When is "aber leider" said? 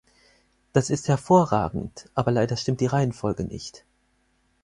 2.15-2.57